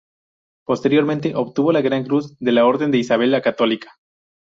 [0.65, 3.99] Posteriormente obtuvo la gran cruz de la Orden de Isabel la Católica.